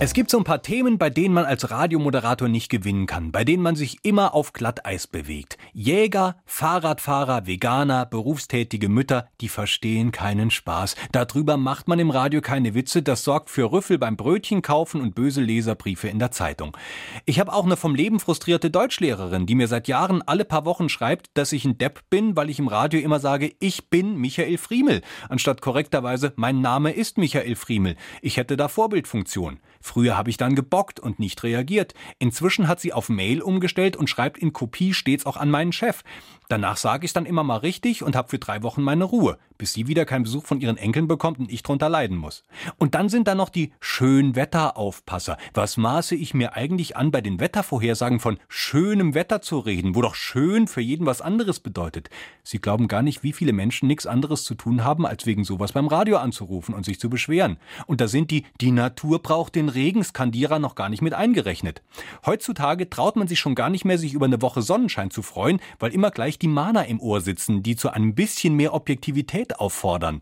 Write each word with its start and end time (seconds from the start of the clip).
Es 0.00 0.14
gibt 0.14 0.30
so 0.30 0.38
ein 0.38 0.44
paar 0.44 0.62
Themen, 0.62 0.96
bei 0.96 1.10
denen 1.10 1.34
man 1.34 1.44
als 1.44 1.72
Radiomoderator 1.72 2.46
nicht 2.46 2.68
gewinnen 2.68 3.06
kann, 3.06 3.32
bei 3.32 3.42
denen 3.42 3.64
man 3.64 3.74
sich 3.74 3.98
immer 4.04 4.32
auf 4.32 4.52
Glatteis 4.52 5.08
bewegt. 5.08 5.58
Jäger, 5.72 6.36
Fahrradfahrer, 6.46 7.48
Veganer, 7.48 8.06
berufstätige 8.06 8.88
Mütter, 8.88 9.28
die 9.40 9.48
verstehen 9.48 10.12
keinen 10.12 10.52
Spaß. 10.52 10.94
Darüber 11.10 11.56
macht 11.56 11.88
man 11.88 11.98
im 11.98 12.10
Radio 12.10 12.40
keine 12.40 12.74
Witze, 12.74 13.02
das 13.02 13.24
sorgt 13.24 13.50
für 13.50 13.72
Rüffel 13.72 13.98
beim 13.98 14.16
Brötchen 14.16 14.62
kaufen 14.62 15.00
und 15.00 15.16
böse 15.16 15.40
Leserbriefe 15.40 16.06
in 16.06 16.20
der 16.20 16.30
Zeitung. 16.30 16.76
Ich 17.24 17.40
habe 17.40 17.52
auch 17.52 17.64
eine 17.64 17.76
vom 17.76 17.96
Leben 17.96 18.20
frustrierte 18.20 18.70
Deutschlehrerin, 18.70 19.46
die 19.46 19.56
mir 19.56 19.66
seit 19.66 19.88
Jahren 19.88 20.22
alle 20.22 20.44
paar 20.44 20.64
Wochen 20.64 20.88
schreibt, 20.88 21.26
dass 21.34 21.50
ich 21.50 21.64
ein 21.64 21.76
Depp 21.76 22.08
bin, 22.08 22.36
weil 22.36 22.50
ich 22.50 22.60
im 22.60 22.68
Radio 22.68 23.00
immer 23.00 23.18
sage, 23.18 23.52
ich 23.58 23.90
bin 23.90 24.16
Michael 24.16 24.58
Friemel, 24.58 25.02
anstatt 25.28 25.60
korrekterweise, 25.60 26.34
mein 26.36 26.60
Name 26.60 26.92
ist 26.92 27.18
Michael 27.18 27.56
Friemel. 27.56 27.96
Ich 28.22 28.36
hätte 28.36 28.56
da 28.56 28.68
Vorbildfunktion. 28.68 29.58
Früher 29.88 30.18
habe 30.18 30.28
ich 30.28 30.36
dann 30.36 30.54
gebockt 30.54 31.00
und 31.00 31.18
nicht 31.18 31.42
reagiert. 31.42 31.94
Inzwischen 32.18 32.68
hat 32.68 32.78
sie 32.78 32.92
auf 32.92 33.08
Mail 33.08 33.40
umgestellt 33.40 33.96
und 33.96 34.10
schreibt 34.10 34.36
in 34.36 34.52
Kopie 34.52 34.92
stets 34.92 35.24
auch 35.24 35.38
an 35.38 35.50
meinen 35.50 35.72
Chef. 35.72 36.02
Danach 36.48 36.78
sage 36.78 37.04
ich 37.04 37.12
dann 37.12 37.26
immer 37.26 37.42
mal 37.42 37.58
richtig 37.58 38.02
und 38.02 38.16
habe 38.16 38.28
für 38.28 38.38
drei 38.38 38.62
Wochen 38.62 38.82
meine 38.82 39.04
Ruhe, 39.04 39.38
bis 39.58 39.74
sie 39.74 39.86
wieder 39.86 40.06
keinen 40.06 40.22
Besuch 40.22 40.46
von 40.46 40.62
ihren 40.62 40.78
Enkeln 40.78 41.06
bekommt 41.06 41.38
und 41.38 41.52
ich 41.52 41.62
drunter 41.62 41.90
leiden 41.90 42.16
muss. 42.16 42.42
Und 42.78 42.94
dann 42.94 43.10
sind 43.10 43.28
da 43.28 43.34
noch 43.34 43.50
die 43.50 43.72
Schönwetteraufpasser. 43.80 45.36
Was 45.52 45.76
maße 45.76 46.14
ich 46.14 46.32
mir 46.32 46.54
eigentlich 46.54 46.96
an, 46.96 47.10
bei 47.10 47.20
den 47.20 47.38
Wettervorhersagen 47.38 48.18
von 48.18 48.38
schönem 48.48 49.14
Wetter 49.14 49.42
zu 49.42 49.58
reden, 49.58 49.94
wo 49.94 50.00
doch 50.00 50.14
schön 50.14 50.68
für 50.68 50.80
jeden 50.80 51.04
was 51.04 51.20
anderes 51.20 51.60
bedeutet? 51.60 52.08
Sie 52.42 52.60
glauben 52.60 52.88
gar 52.88 53.02
nicht, 53.02 53.22
wie 53.22 53.34
viele 53.34 53.52
Menschen 53.52 53.86
nichts 53.88 54.06
anderes 54.06 54.44
zu 54.44 54.54
tun 54.54 54.84
haben, 54.84 55.04
als 55.04 55.26
wegen 55.26 55.44
sowas 55.44 55.72
beim 55.72 55.86
Radio 55.86 56.16
anzurufen 56.16 56.74
und 56.74 56.86
sich 56.86 56.98
zu 56.98 57.10
beschweren. 57.10 57.58
Und 57.86 58.00
da 58.00 58.08
sind 58.08 58.30
die, 58.30 58.44
die 58.62 58.70
Natur 58.70 59.18
braucht 59.18 59.54
den 59.54 59.68
Regenskandierer 59.78 60.58
noch 60.58 60.74
gar 60.74 60.88
nicht 60.88 61.02
mit 61.02 61.14
eingerechnet. 61.14 61.82
Heutzutage 62.26 62.90
traut 62.90 63.14
man 63.14 63.28
sich 63.28 63.38
schon 63.38 63.54
gar 63.54 63.70
nicht 63.70 63.84
mehr, 63.84 63.96
sich 63.96 64.12
über 64.12 64.26
eine 64.26 64.42
Woche 64.42 64.60
Sonnenschein 64.60 65.12
zu 65.12 65.22
freuen, 65.22 65.60
weil 65.78 65.94
immer 65.94 66.10
gleich 66.10 66.38
die 66.38 66.48
Mahner 66.48 66.86
im 66.86 67.00
Ohr 67.00 67.20
sitzen, 67.20 67.62
die 67.62 67.76
zu 67.76 67.90
ein 67.90 68.16
bisschen 68.16 68.54
mehr 68.54 68.74
Objektivität 68.74 69.60
auffordern. 69.60 70.20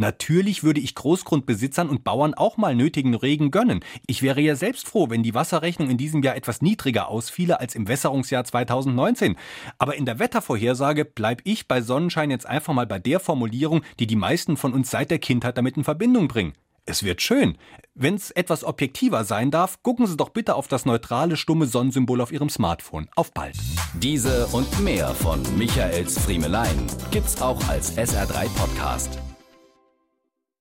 Natürlich 0.00 0.62
würde 0.62 0.80
ich 0.80 0.94
Großgrundbesitzern 0.94 1.88
und 1.88 2.04
Bauern 2.04 2.34
auch 2.34 2.56
mal 2.56 2.76
nötigen 2.76 3.16
Regen 3.16 3.50
gönnen. 3.50 3.80
Ich 4.06 4.22
wäre 4.22 4.40
ja 4.40 4.54
selbst 4.54 4.86
froh, 4.86 5.10
wenn 5.10 5.24
die 5.24 5.34
Wasserrechnung 5.34 5.90
in 5.90 5.98
diesem 5.98 6.22
Jahr 6.22 6.36
etwas 6.36 6.62
niedriger 6.62 7.08
ausfiele 7.08 7.58
als 7.58 7.74
im 7.74 7.88
Wässerungsjahr 7.88 8.44
2019. 8.44 9.36
Aber 9.76 9.96
in 9.96 10.06
der 10.06 10.20
Wettervorhersage 10.20 11.04
bleib 11.04 11.40
ich 11.42 11.66
bei 11.66 11.80
Sonnenschein 11.80 12.30
jetzt 12.30 12.46
einfach 12.46 12.74
mal 12.74 12.86
bei 12.86 13.00
der 13.00 13.18
Formulierung, 13.18 13.82
die 13.98 14.06
die 14.06 14.14
meisten 14.14 14.56
von 14.56 14.72
uns 14.72 14.88
seit 14.88 15.10
der 15.10 15.18
Kindheit 15.18 15.58
damit 15.58 15.76
in 15.76 15.82
Verbindung 15.82 16.28
bringen. 16.28 16.52
Es 16.88 17.02
wird 17.02 17.20
schön. 17.20 17.58
Wenn 17.94 18.14
es 18.14 18.30
etwas 18.30 18.64
objektiver 18.64 19.24
sein 19.24 19.50
darf, 19.50 19.82
gucken 19.82 20.06
Sie 20.06 20.16
doch 20.16 20.30
bitte 20.30 20.54
auf 20.54 20.68
das 20.68 20.86
neutrale, 20.86 21.36
stumme 21.36 21.66
Sonnensymbol 21.66 22.22
auf 22.22 22.32
Ihrem 22.32 22.48
Smartphone. 22.48 23.08
Auf 23.14 23.34
bald. 23.34 23.56
Diese 23.92 24.46
und 24.48 24.80
mehr 24.80 25.08
von 25.08 25.42
Michaels 25.58 26.18
Friemelein 26.18 26.86
gibt's 27.10 27.42
auch 27.42 27.62
als 27.68 27.98
SR3 27.98 28.48
Podcast. 28.56 29.18